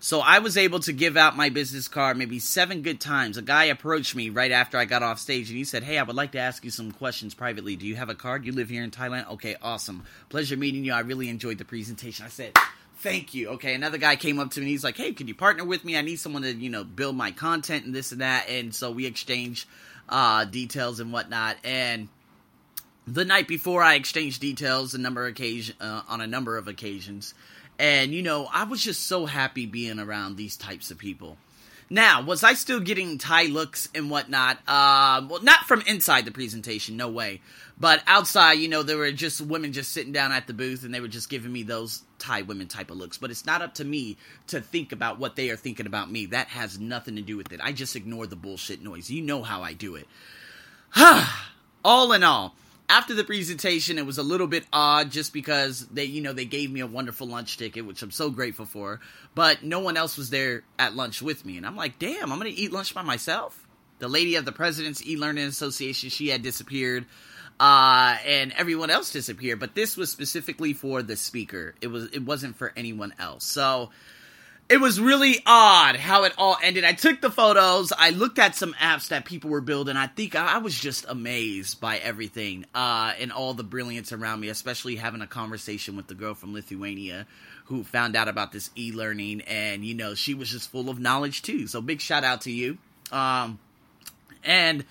So 0.00 0.20
I 0.20 0.40
was 0.40 0.58
able 0.58 0.80
to 0.80 0.92
give 0.92 1.16
out 1.16 1.34
my 1.34 1.48
business 1.48 1.88
card 1.88 2.18
maybe 2.18 2.38
seven 2.38 2.82
good 2.82 3.00
times. 3.00 3.38
A 3.38 3.42
guy 3.42 3.64
approached 3.64 4.14
me 4.14 4.28
right 4.28 4.52
after 4.52 4.76
I 4.76 4.84
got 4.84 5.02
off 5.02 5.18
stage 5.18 5.48
and 5.48 5.56
he 5.56 5.64
said, 5.64 5.82
Hey, 5.82 5.96
I 5.96 6.02
would 6.02 6.14
like 6.14 6.32
to 6.32 6.38
ask 6.38 6.62
you 6.62 6.70
some 6.70 6.92
questions 6.92 7.32
privately. 7.32 7.74
Do 7.74 7.86
you 7.86 7.96
have 7.96 8.10
a 8.10 8.14
card? 8.14 8.44
You 8.44 8.52
live 8.52 8.68
here 8.68 8.84
in 8.84 8.90
Thailand? 8.90 9.30
Okay, 9.30 9.56
awesome. 9.62 10.04
Pleasure 10.28 10.58
meeting 10.58 10.84
you. 10.84 10.92
I 10.92 11.00
really 11.00 11.30
enjoyed 11.30 11.56
the 11.56 11.64
presentation. 11.64 12.26
I 12.26 12.28
said, 12.28 12.52
Thank 12.98 13.32
you. 13.32 13.48
Okay, 13.50 13.74
another 13.74 13.96
guy 13.96 14.16
came 14.16 14.38
up 14.38 14.50
to 14.50 14.60
me. 14.60 14.66
And 14.66 14.70
he's 14.70 14.84
like, 14.84 14.98
Hey, 14.98 15.12
can 15.12 15.26
you 15.26 15.34
partner 15.34 15.64
with 15.64 15.86
me? 15.86 15.96
I 15.96 16.02
need 16.02 16.16
someone 16.16 16.42
to, 16.42 16.52
you 16.52 16.68
know, 16.68 16.84
build 16.84 17.16
my 17.16 17.30
content 17.30 17.86
and 17.86 17.94
this 17.94 18.12
and 18.12 18.20
that. 18.20 18.50
And 18.50 18.74
so 18.74 18.90
we 18.90 19.06
exchanged 19.06 19.66
uh, 20.10 20.44
details 20.44 21.00
and 21.00 21.14
whatnot. 21.14 21.56
And 21.64 22.08
the 23.06 23.24
night 23.24 23.48
before, 23.48 23.82
I 23.82 23.94
exchanged 23.94 24.40
details 24.40 24.94
a 24.94 24.98
number 24.98 25.26
occasion 25.26 25.76
uh, 25.80 26.02
on 26.08 26.20
a 26.20 26.26
number 26.26 26.56
of 26.56 26.68
occasions, 26.68 27.34
and 27.78 28.12
you 28.12 28.22
know, 28.22 28.48
I 28.52 28.64
was 28.64 28.82
just 28.82 29.06
so 29.06 29.26
happy 29.26 29.66
being 29.66 29.98
around 29.98 30.36
these 30.36 30.56
types 30.56 30.90
of 30.90 30.98
people. 30.98 31.36
Now, 31.90 32.22
was 32.22 32.42
I 32.42 32.54
still 32.54 32.80
getting 32.80 33.18
Thai 33.18 33.44
looks 33.44 33.88
and 33.94 34.10
whatnot? 34.10 34.58
Uh, 34.66 35.26
well, 35.28 35.42
not 35.42 35.66
from 35.66 35.82
inside 35.82 36.24
the 36.24 36.30
presentation, 36.30 36.96
no 36.96 37.08
way. 37.08 37.40
But 37.78 38.02
outside, 38.06 38.54
you 38.54 38.68
know, 38.68 38.82
there 38.82 38.96
were 38.96 39.12
just 39.12 39.40
women 39.40 39.72
just 39.72 39.92
sitting 39.92 40.12
down 40.12 40.32
at 40.32 40.46
the 40.46 40.54
booth 40.54 40.84
and 40.84 40.94
they 40.94 41.00
were 41.00 41.08
just 41.08 41.28
giving 41.28 41.52
me 41.52 41.62
those 41.62 42.02
Thai 42.18 42.42
women 42.42 42.68
type 42.68 42.90
of 42.90 42.96
looks. 42.96 43.18
But 43.18 43.30
it's 43.30 43.44
not 43.44 43.62
up 43.62 43.74
to 43.74 43.84
me 43.84 44.16
to 44.46 44.60
think 44.60 44.92
about 44.92 45.18
what 45.18 45.36
they 45.36 45.50
are 45.50 45.56
thinking 45.56 45.86
about 45.86 46.10
me. 46.10 46.26
That 46.26 46.48
has 46.48 46.78
nothing 46.78 47.16
to 47.16 47.22
do 47.22 47.36
with 47.36 47.52
it. 47.52 47.60
I 47.62 47.72
just 47.72 47.96
ignore 47.96 48.26
the 48.26 48.36
bullshit 48.36 48.82
noise. 48.82 49.10
You 49.10 49.22
know 49.22 49.42
how 49.42 49.62
I 49.62 49.74
do 49.74 49.96
it. 49.96 50.08
all 51.84 52.12
in 52.12 52.22
all, 52.22 52.54
after 52.94 53.12
the 53.12 53.24
presentation, 53.24 53.98
it 53.98 54.06
was 54.06 54.18
a 54.18 54.22
little 54.22 54.46
bit 54.46 54.64
odd 54.72 55.10
just 55.10 55.32
because 55.32 55.84
they, 55.88 56.04
you 56.04 56.22
know, 56.22 56.32
they 56.32 56.44
gave 56.44 56.70
me 56.70 56.78
a 56.78 56.86
wonderful 56.86 57.26
lunch 57.26 57.56
ticket, 57.56 57.84
which 57.84 58.00
I'm 58.02 58.12
so 58.12 58.30
grateful 58.30 58.66
for. 58.66 59.00
But 59.34 59.64
no 59.64 59.80
one 59.80 59.96
else 59.96 60.16
was 60.16 60.30
there 60.30 60.62
at 60.78 60.94
lunch 60.94 61.20
with 61.20 61.44
me, 61.44 61.56
and 61.56 61.66
I'm 61.66 61.74
like, 61.74 61.98
damn, 61.98 62.30
I'm 62.30 62.38
gonna 62.38 62.50
eat 62.54 62.72
lunch 62.72 62.94
by 62.94 63.02
myself. 63.02 63.66
The 63.98 64.06
lady 64.06 64.36
of 64.36 64.44
the 64.44 64.52
President's 64.52 65.04
E-Learning 65.04 65.44
Association, 65.44 66.08
she 66.08 66.28
had 66.28 66.42
disappeared, 66.42 67.06
uh, 67.58 68.16
and 68.24 68.52
everyone 68.52 68.90
else 68.90 69.12
disappeared. 69.12 69.58
But 69.58 69.74
this 69.74 69.96
was 69.96 70.12
specifically 70.12 70.72
for 70.72 71.02
the 71.02 71.16
speaker. 71.16 71.74
It 71.80 71.88
was, 71.88 72.04
it 72.12 72.22
wasn't 72.24 72.54
for 72.54 72.72
anyone 72.76 73.12
else. 73.18 73.42
So 73.42 73.90
it 74.68 74.78
was 74.78 74.98
really 75.00 75.40
odd 75.44 75.96
how 75.96 76.24
it 76.24 76.32
all 76.38 76.56
ended. 76.62 76.84
I 76.84 76.94
took 76.94 77.20
the 77.20 77.30
photos. 77.30 77.92
I 77.96 78.10
looked 78.10 78.38
at 78.38 78.56
some 78.56 78.72
apps 78.74 79.08
that 79.08 79.26
people 79.26 79.50
were 79.50 79.60
building. 79.60 79.96
I 79.96 80.06
think 80.06 80.34
I, 80.34 80.58
was 80.58 80.78
just 80.78 81.04
amazed 81.06 81.80
by 81.80 81.98
everything 81.98 82.64
uh, 82.74 83.12
and 83.20 83.30
all 83.30 83.52
the 83.52 83.62
brilliance 83.62 84.12
around 84.12 84.40
me, 84.40 84.48
especially 84.48 84.96
having 84.96 85.20
a 85.20 85.26
conversation 85.26 85.96
with 85.96 86.06
the 86.06 86.14
girl 86.14 86.34
from 86.34 86.54
Lithuania 86.54 87.26
who 87.66 87.84
found 87.84 88.16
out 88.16 88.28
about 88.28 88.52
this 88.52 88.70
e-learning 88.76 89.42
and 89.42 89.84
you 89.84 89.94
know 89.94 90.14
she 90.14 90.34
was 90.34 90.50
just 90.50 90.70
full 90.70 90.88
of 90.88 90.98
knowledge 90.98 91.42
too. 91.42 91.66
So 91.66 91.82
big 91.82 92.00
shout 92.00 92.24
out 92.24 92.42
to 92.42 92.50
you. 92.50 92.78
Um, 93.12 93.58
and 94.42 94.84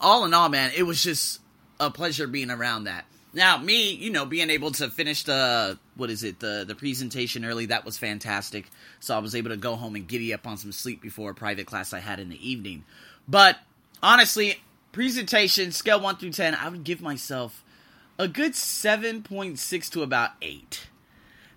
all 0.00 0.24
in 0.24 0.32
all, 0.32 0.48
man, 0.48 0.70
it 0.74 0.84
was 0.84 1.02
just 1.02 1.40
a 1.78 1.90
pleasure 1.90 2.26
being 2.26 2.50
around 2.50 2.84
that. 2.84 3.04
Now, 3.34 3.58
me, 3.58 3.92
you 3.92 4.10
know, 4.10 4.24
being 4.24 4.48
able 4.48 4.70
to 4.72 4.88
finish 4.88 5.22
the 5.22 5.78
what 5.96 6.10
is 6.10 6.24
it 6.24 6.40
the 6.40 6.64
the 6.66 6.74
presentation 6.74 7.44
early, 7.44 7.66
that 7.66 7.84
was 7.84 7.98
fantastic. 7.98 8.70
So 9.00 9.14
I 9.14 9.18
was 9.18 9.34
able 9.34 9.50
to 9.50 9.56
go 9.56 9.76
home 9.76 9.94
and 9.96 10.08
giddy 10.08 10.32
up 10.32 10.46
on 10.46 10.56
some 10.56 10.72
sleep 10.72 11.02
before 11.02 11.30
a 11.30 11.34
private 11.34 11.66
class 11.66 11.92
I 11.92 12.00
had 12.00 12.20
in 12.20 12.30
the 12.30 12.48
evening. 12.50 12.84
But 13.28 13.58
honestly, 14.02 14.60
presentation 14.92 15.72
scale 15.72 16.00
one 16.00 16.16
through 16.16 16.32
ten, 16.32 16.54
I 16.54 16.68
would 16.68 16.84
give 16.84 17.02
myself 17.02 17.62
a 18.18 18.28
good 18.28 18.54
seven 18.54 19.22
point 19.22 19.58
six 19.58 19.90
to 19.90 20.02
about 20.02 20.30
eight. 20.40 20.88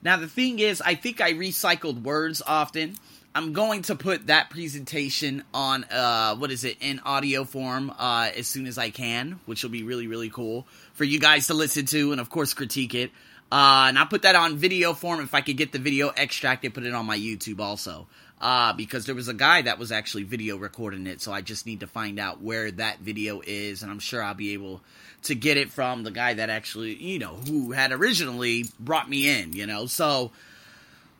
Now 0.04 0.18
the 0.18 0.28
thing 0.28 0.60
is, 0.60 0.82
I 0.82 0.96
think 0.96 1.22
I 1.22 1.32
recycled 1.34 2.01
words 2.04 2.42
often. 2.46 2.98
I'm 3.34 3.54
going 3.54 3.84
to 3.84 3.96
put 3.96 4.28
that 4.28 4.50
presentation 4.50 5.44
on 5.54 5.86
uh 5.86 6.36
what 6.36 6.52
is 6.52 6.64
it 6.66 6.78
in 6.82 7.00
audio 7.06 7.44
form 7.46 7.92
uh 7.98 8.30
as 8.36 8.48
soon 8.48 8.68
as 8.68 8.78
I 8.78 8.90
can, 8.90 9.40
which 9.46 9.64
will 9.64 9.72
be 9.72 9.84
really 9.84 10.08
really 10.08 10.30
cool 10.30 10.68
for 10.94 11.04
you 11.06 11.20
guys 11.20 11.48
to 11.48 11.54
listen 11.54 11.86
to 11.88 12.12
and 12.12 12.20
of 12.22 12.30
course 12.30 12.54
critique 12.54 12.94
it. 12.96 13.12
Uh 13.52 13.86
and 13.88 13.98
I'll 13.98 14.08
put 14.08 14.24
that 14.24 14.36
on 14.36 14.58
video 14.58 14.94
form 14.94 15.22
if 15.22 15.34
I 15.34 15.42
could 15.42 15.58
get 15.58 15.72
the 15.72 15.80
video 15.80 16.10
extracted, 16.12 16.74
put 16.74 16.84
it 16.84 16.94
on 16.94 17.06
my 17.06 17.18
YouTube 17.18 17.60
also. 17.60 18.08
uh, 18.42 18.74
because 18.74 19.06
there 19.06 19.16
was 19.16 19.28
a 19.28 19.34
guy 19.36 19.62
that 19.62 19.78
was 19.78 19.92
actually 19.92 20.24
video 20.24 20.58
recording 20.58 21.06
it. 21.08 21.22
So 21.22 21.32
I 21.32 21.42
just 21.42 21.66
need 21.66 21.82
to 21.82 21.88
find 21.88 22.20
out 22.20 22.42
where 22.42 22.72
that 22.72 23.00
video 23.00 23.42
is, 23.46 23.84
and 23.84 23.92
I'm 23.92 24.00
sure 24.00 24.22
I'll 24.24 24.34
be 24.34 24.54
able 24.54 24.82
to 25.24 25.36
get 25.36 25.58
it 25.58 25.70
from 25.70 26.04
the 26.04 26.12
guy 26.12 26.34
that 26.34 26.50
actually, 26.50 26.96
you 26.96 27.20
know, 27.20 27.36
who 27.48 27.72
had 27.72 27.92
originally 27.92 28.66
brought 28.80 29.08
me 29.08 29.30
in, 29.30 29.54
you 29.54 29.68
know. 29.68 29.86
So, 29.86 30.32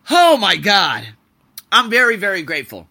oh 0.10 0.38
my 0.38 0.56
God, 0.56 1.08
I'm 1.71 1.89
very, 1.89 2.17
very 2.17 2.43
grateful. 2.43 2.87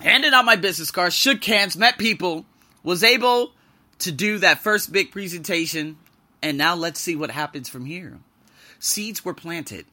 Handed 0.00 0.34
out 0.34 0.44
my 0.44 0.56
business 0.56 0.90
card, 0.90 1.12
shook 1.12 1.42
hands, 1.44 1.76
met 1.76 1.98
people, 1.98 2.44
was 2.82 3.02
able 3.02 3.52
to 4.00 4.12
do 4.12 4.38
that 4.38 4.62
first 4.62 4.92
big 4.92 5.12
presentation, 5.12 5.96
and 6.42 6.58
now 6.58 6.74
let's 6.74 7.00
see 7.00 7.16
what 7.16 7.30
happens 7.30 7.68
from 7.68 7.86
here. 7.86 8.18
Seeds 8.78 9.24
were 9.24 9.34
planted 9.34 9.86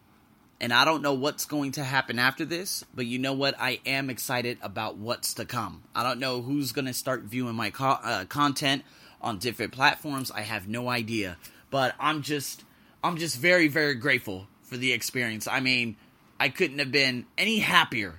and 0.62 0.72
I 0.72 0.86
don't 0.86 1.02
know 1.02 1.14
what's 1.14 1.46
going 1.46 1.72
to 1.74 1.84
happen 1.84 2.20
after 2.20 2.46
this, 2.46 2.86
but 2.94 3.08
you 3.08 3.18
know 3.18 3.34
what? 3.34 3.56
I 3.60 3.80
am 3.84 4.12
excited 4.12 4.60
about 4.62 4.96
what's 4.96 5.34
to 5.34 5.46
come. 5.46 5.82
I 5.96 6.04
don't 6.04 6.20
know 6.20 6.44
who's 6.44 6.72
going 6.72 6.86
to 6.86 6.94
start 6.94 7.24
viewing 7.24 7.56
my 7.56 7.72
co- 7.72 7.98
uh, 8.04 8.26
content 8.26 8.84
on 9.22 9.40
different 9.40 9.74
platforms. 9.74 10.30
I 10.30 10.42
have 10.42 10.68
no 10.68 10.88
idea, 10.88 11.38
but 11.72 11.96
I'm 12.00 12.22
just 12.22 12.64
I'm 13.04 13.18
just 13.18 13.40
very 13.40 13.68
very 13.70 13.96
grateful 13.96 14.48
for 14.62 14.78
the 14.78 14.94
experience. 14.94 15.48
I 15.48 15.62
mean, 15.62 15.96
I 16.42 16.50
couldn't 16.50 16.80
have 16.80 16.92
been 16.92 17.26
any 17.38 17.60
happier 17.60 18.16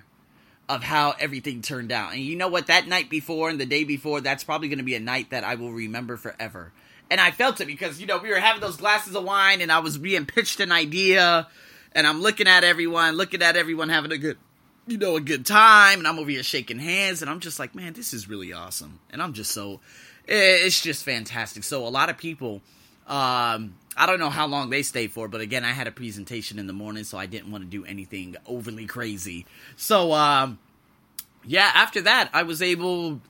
of 0.69 0.83
how 0.83 1.15
everything 1.19 1.61
turned 1.61 1.91
out. 1.91 2.13
And 2.13 2.21
you 2.23 2.37
know 2.37 2.49
what? 2.49 2.69
That 2.69 2.87
night 2.87 3.11
before 3.11 3.51
and 3.51 3.61
the 3.61 3.67
day 3.67 3.85
before, 3.85 4.21
that's 4.21 4.45
probably 4.45 4.69
going 4.69 4.79
to 4.79 4.85
be 4.85 4.95
a 4.95 5.01
night 5.01 5.31
that 5.31 5.45
I 5.45 5.57
will 5.57 5.73
remember 5.73 6.17
forever. 6.17 6.73
And 7.11 7.21
I 7.21 7.33
felt 7.33 7.61
it 7.61 7.67
because 7.67 8.01
you 8.01 8.07
know 8.07 8.19
we 8.19 8.31
were 8.31 8.37
having 8.37 8.61
those 8.61 8.77
glasses 8.77 9.17
of 9.17 9.25
wine, 9.25 9.61
and 9.61 9.73
I 9.73 9.81
was 9.81 9.99
being 9.99 10.25
pitched 10.25 10.61
an 10.61 10.73
idea 10.73 11.49
and 11.95 12.07
I'm 12.07 12.21
looking 12.21 12.47
at 12.47 12.65
everyone, 12.65 13.17
looking 13.17 13.43
at 13.43 13.57
everyone 13.57 13.89
having 13.89 14.13
a 14.13 14.19
good, 14.19 14.39
you 14.87 14.99
know, 14.99 15.17
a 15.17 15.21
good 15.21 15.47
time, 15.47 15.99
and 15.99 16.09
I'm 16.09 16.19
over 16.19 16.31
here 16.31 16.43
shaking 16.43 16.79
hands, 16.79 17.23
and 17.23 17.31
I'm 17.31 17.41
just 17.41 17.59
like, 17.59 17.75
man, 17.75 17.93
this 17.93 18.13
is 18.15 18.29
really 18.29 18.53
awesome, 18.53 19.01
and 19.11 19.23
I'm 19.23 19.33
just 19.33 19.53
so, 19.53 19.81
it's 20.27 20.81
just 20.81 21.05
fantastic. 21.05 21.65
So 21.65 21.87
a 21.87 21.91
lot 21.91 22.09
of 22.09 22.19
people, 22.19 22.63
um, 23.07 23.75
I 23.97 24.07
don't 24.07 24.19
know 24.19 24.31
how 24.31 24.47
long 24.47 24.71
they 24.71 24.83
stayed 24.83 25.13
for, 25.13 25.29
but 25.29 25.41
again, 25.41 25.65
I 25.65 25.73
had 25.73 25.87
a 25.87 25.93
presentation 25.93 26.59
in 26.59 26.67
the 26.67 26.73
morning, 26.73 27.05
so 27.05 27.19
I 27.19 27.27
didn't 27.27 27.51
want 27.51 27.65
to 27.65 27.71
do 27.71 27.85
anything 27.85 28.37
overly 28.47 28.87
crazy. 28.87 29.47
So, 29.77 30.13
um, 30.13 30.59
yeah, 31.45 31.71
after 31.75 32.03
that, 32.03 32.31
I 32.33 32.45
was 32.45 32.63
able. 32.63 33.21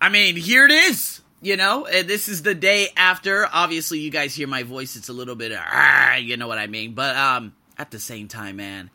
I 0.00 0.08
mean, 0.08 0.36
here 0.36 0.64
it 0.64 0.72
is. 0.72 1.20
You 1.42 1.56
know, 1.56 1.86
this 1.90 2.28
is 2.28 2.42
the 2.42 2.54
day 2.54 2.88
after. 2.96 3.48
Obviously, 3.50 3.98
you 3.98 4.10
guys 4.10 4.34
hear 4.34 4.46
my 4.46 4.62
voice; 4.62 4.96
it's 4.96 5.08
a 5.08 5.12
little 5.14 5.34
bit, 5.34 5.52
ah, 5.56 6.16
you 6.16 6.36
know 6.36 6.48
what 6.48 6.58
I 6.58 6.66
mean. 6.66 6.92
But 6.92 7.16
um, 7.16 7.54
at 7.78 7.90
the 7.90 7.98
same 7.98 8.28
time, 8.28 8.56
man, 8.56 8.90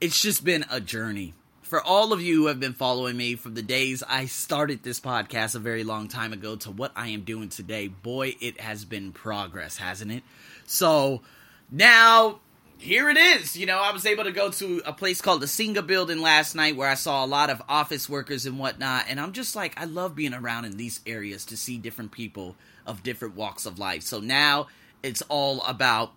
it's 0.00 0.20
just 0.20 0.44
been 0.44 0.64
a 0.70 0.80
journey. 0.80 1.34
For 1.70 1.80
all 1.80 2.12
of 2.12 2.20
you 2.20 2.34
who 2.34 2.46
have 2.48 2.58
been 2.58 2.72
following 2.72 3.16
me 3.16 3.36
from 3.36 3.54
the 3.54 3.62
days 3.62 4.02
I 4.02 4.26
started 4.26 4.82
this 4.82 4.98
podcast 4.98 5.54
a 5.54 5.60
very 5.60 5.84
long 5.84 6.08
time 6.08 6.32
ago 6.32 6.56
to 6.56 6.70
what 6.72 6.90
I 6.96 7.10
am 7.10 7.20
doing 7.20 7.48
today, 7.48 7.86
boy, 7.86 8.34
it 8.40 8.60
has 8.60 8.84
been 8.84 9.12
progress, 9.12 9.76
hasn't 9.76 10.10
it? 10.10 10.24
So 10.66 11.22
now 11.70 12.40
here 12.78 13.08
it 13.08 13.16
is. 13.16 13.56
You 13.56 13.66
know, 13.66 13.78
I 13.78 13.92
was 13.92 14.04
able 14.04 14.24
to 14.24 14.32
go 14.32 14.50
to 14.50 14.82
a 14.84 14.92
place 14.92 15.20
called 15.20 15.42
the 15.42 15.46
Singa 15.46 15.86
Building 15.86 16.20
last 16.20 16.56
night 16.56 16.74
where 16.74 16.88
I 16.88 16.94
saw 16.94 17.24
a 17.24 17.26
lot 17.26 17.50
of 17.50 17.62
office 17.68 18.08
workers 18.08 18.46
and 18.46 18.58
whatnot. 18.58 19.04
And 19.08 19.20
I'm 19.20 19.32
just 19.32 19.54
like, 19.54 19.80
I 19.80 19.84
love 19.84 20.16
being 20.16 20.34
around 20.34 20.64
in 20.64 20.76
these 20.76 20.98
areas 21.06 21.44
to 21.44 21.56
see 21.56 21.78
different 21.78 22.10
people 22.10 22.56
of 22.84 23.04
different 23.04 23.36
walks 23.36 23.64
of 23.64 23.78
life. 23.78 24.02
So 24.02 24.18
now 24.18 24.66
it's 25.04 25.22
all 25.28 25.62
about 25.62 26.14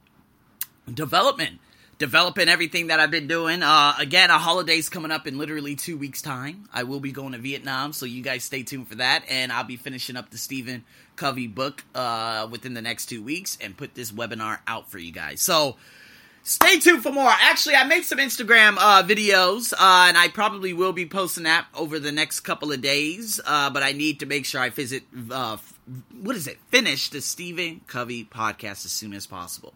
development 0.91 1.59
developing 1.97 2.49
everything 2.49 2.87
that 2.87 2.99
I've 2.99 3.11
been 3.11 3.27
doing. 3.27 3.63
Uh, 3.63 3.93
again, 3.99 4.29
a 4.29 4.37
holiday's 4.37 4.89
coming 4.89 5.11
up 5.11 5.27
in 5.27 5.37
literally 5.37 5.75
two 5.75 5.97
weeks' 5.97 6.21
time. 6.21 6.67
I 6.73 6.83
will 6.83 6.99
be 6.99 7.11
going 7.11 7.33
to 7.33 7.37
Vietnam, 7.37 7.93
so 7.93 8.05
you 8.05 8.23
guys 8.23 8.43
stay 8.43 8.63
tuned 8.63 8.87
for 8.87 8.95
that. 8.95 9.23
And 9.29 9.51
I'll 9.51 9.63
be 9.63 9.77
finishing 9.77 10.15
up 10.15 10.29
the 10.29 10.37
Stephen 10.37 10.83
Covey 11.15 11.47
book 11.47 11.83
uh, 11.93 12.47
within 12.49 12.73
the 12.73 12.81
next 12.81 13.07
two 13.07 13.23
weeks 13.23 13.57
and 13.61 13.77
put 13.77 13.95
this 13.95 14.11
webinar 14.11 14.59
out 14.67 14.89
for 14.89 14.97
you 14.97 15.11
guys. 15.11 15.41
So 15.41 15.77
stay 16.41 16.79
tuned 16.79 17.03
for 17.03 17.11
more. 17.11 17.29
Actually, 17.29 17.75
I 17.75 17.85
made 17.85 18.03
some 18.03 18.17
Instagram 18.17 18.75
uh, 18.79 19.03
videos, 19.03 19.73
uh, 19.73 20.07
and 20.07 20.17
I 20.17 20.29
probably 20.29 20.73
will 20.73 20.93
be 20.93 21.05
posting 21.05 21.43
that 21.43 21.67
over 21.75 21.99
the 21.99 22.11
next 22.11 22.41
couple 22.41 22.71
of 22.71 22.81
days. 22.81 23.39
Uh, 23.45 23.69
but 23.69 23.83
I 23.83 23.91
need 23.91 24.19
to 24.21 24.25
make 24.25 24.45
sure 24.45 24.61
I 24.61 24.69
visit, 24.69 25.03
uh, 25.31 25.57
what 26.21 26.35
is 26.35 26.47
it, 26.47 26.57
finish 26.69 27.09
the 27.09 27.21
Stephen 27.21 27.81
Covey 27.87 28.25
podcast 28.25 28.85
as 28.85 28.91
soon 28.91 29.13
as 29.13 29.27
possible 29.27 29.73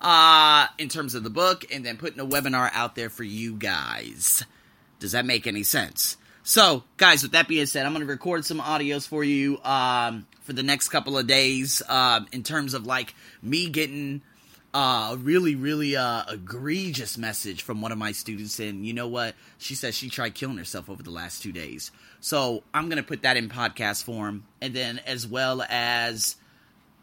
uh, 0.00 0.66
in 0.78 0.88
terms 0.88 1.14
of 1.14 1.24
the 1.24 1.30
book, 1.30 1.64
and 1.72 1.84
then 1.84 1.96
putting 1.96 2.20
a 2.20 2.26
webinar 2.26 2.70
out 2.72 2.94
there 2.94 3.10
for 3.10 3.24
you 3.24 3.54
guys. 3.54 4.44
Does 4.98 5.12
that 5.12 5.26
make 5.26 5.46
any 5.46 5.62
sense? 5.62 6.16
So, 6.42 6.84
guys, 6.96 7.22
with 7.22 7.32
that 7.32 7.48
being 7.48 7.66
said, 7.66 7.86
I'm 7.86 7.92
going 7.92 8.06
to 8.06 8.10
record 8.10 8.44
some 8.44 8.60
audios 8.60 9.06
for 9.06 9.24
you 9.24 9.58
um, 9.64 10.26
for 10.42 10.52
the 10.52 10.62
next 10.62 10.90
couple 10.90 11.18
of 11.18 11.26
days 11.26 11.82
uh, 11.88 12.20
in 12.30 12.44
terms 12.44 12.72
of 12.72 12.86
like 12.86 13.14
me 13.42 13.68
getting 13.68 14.22
uh, 14.72 15.16
really, 15.18 15.54
really 15.54 15.96
uh, 15.96 16.22
egregious 16.30 17.18
message 17.18 17.62
from 17.62 17.80
one 17.80 17.90
of 17.92 17.98
my 17.98 18.12
students. 18.12 18.60
And 18.60 18.86
you 18.86 18.92
know 18.92 19.08
what? 19.08 19.34
She 19.58 19.74
says 19.74 19.96
she 19.96 20.08
tried 20.08 20.34
killing 20.34 20.56
herself 20.56 20.88
over 20.88 21.02
the 21.02 21.10
last 21.10 21.42
two 21.42 21.50
days. 21.50 21.90
So 22.20 22.62
I'm 22.72 22.88
going 22.88 23.02
to 23.02 23.08
put 23.08 23.22
that 23.22 23.36
in 23.36 23.48
podcast 23.48 24.04
form. 24.04 24.44
And 24.60 24.72
then 24.72 25.00
as 25.06 25.26
well 25.26 25.64
as 25.68 26.36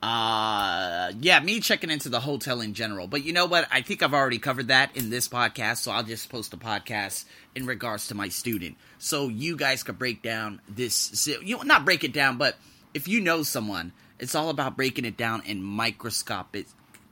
uh, 0.03 1.13
yeah, 1.21 1.39
me 1.39 1.61
checking 1.61 1.89
into 1.89 2.09
the 2.09 2.19
hotel 2.19 2.59
in 2.59 2.73
general. 2.73 3.07
But 3.07 3.23
you 3.23 3.31
know 3.31 3.45
what? 3.45 3.69
I 3.71 3.81
think 3.81 4.03
I've 4.03 4.13
already 4.13 4.37
covered 4.37 4.67
that 4.67 4.97
in 4.97 5.09
this 5.09 5.29
podcast, 5.29 5.77
so 5.77 5.93
I'll 5.93 6.03
just 6.03 6.29
post 6.29 6.53
a 6.53 6.57
podcast 6.57 7.23
in 7.55 7.65
regards 7.65 8.09
to 8.09 8.15
my 8.15 8.27
student, 8.27 8.75
so 8.97 9.29
you 9.29 9.55
guys 9.55 9.81
could 9.81 9.97
break 9.97 10.21
down 10.21 10.59
this. 10.67 11.25
You 11.25 11.55
know, 11.55 11.63
not 11.63 11.85
break 11.85 12.03
it 12.03 12.11
down, 12.11 12.37
but 12.37 12.57
if 12.93 13.07
you 13.07 13.21
know 13.21 13.43
someone, 13.43 13.93
it's 14.19 14.35
all 14.35 14.49
about 14.49 14.75
breaking 14.75 15.05
it 15.05 15.15
down 15.15 15.41
in 15.45 15.63
microscopic 15.63 16.65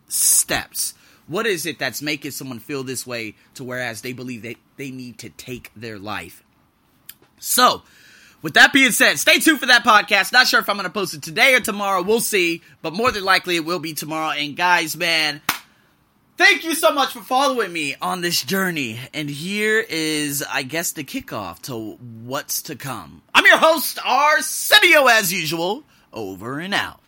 steps. 0.10 0.94
What 1.28 1.48
is 1.48 1.66
it 1.66 1.80
that's 1.80 2.02
making 2.02 2.32
someone 2.32 2.60
feel 2.60 2.84
this 2.84 3.08
way 3.08 3.36
to 3.54 3.64
whereas 3.64 4.02
they 4.02 4.12
believe 4.12 4.42
that 4.42 4.58
they 4.76 4.92
need 4.92 5.18
to 5.20 5.30
take 5.30 5.72
their 5.78 5.98
life? 5.98 6.44
So, 7.40 7.84
with 8.42 8.56
that 8.56 8.74
being 8.74 8.92
said, 8.92 9.20
stay 9.20 9.40
tuned 9.40 9.60
for 9.60 9.68
that 9.68 9.84
podcast. 9.84 10.32
Not 10.32 10.48
sure 10.48 10.60
if 10.60 10.70
I'm 10.70 10.76
going 10.76 10.88
to 10.88 10.94
post 10.94 11.14
it 11.14 11.22
today 11.22 11.54
or 11.54 11.60
tomorrow. 11.60 12.02
We'll 12.02 12.20
see. 12.20 12.62
But 12.82 12.94
more 12.94 13.12
than 13.12 13.24
likely, 13.24 13.56
it 13.56 13.66
will 13.66 13.80
be 13.80 13.94
tomorrow. 13.94 14.32
And 14.32 14.56
guys, 14.56 14.98
man, 14.98 15.42
thank 16.38 16.64
you 16.64 16.74
so 16.74 16.92
much 16.92 17.14
for 17.14 17.22
following 17.22 17.72
me 17.72 17.96
on 18.02 18.22
this 18.22 18.44
journey. 18.44 19.00
And 19.14 19.30
here 19.30 19.86
is, 19.88 20.44
I 20.50 20.64
guess, 20.64 20.92
the 20.92 21.04
kickoff 21.04 21.62
to 21.64 21.94
what's 22.24 22.64
to 22.64 22.76
come. 22.76 23.22
I'm 23.34 23.46
your 23.46 23.58
host, 23.58 24.00
Arsenio, 24.06 25.06
as 25.08 25.32
usual. 25.32 25.84
Over 26.14 26.60
and 26.60 26.74
out. 26.74 27.00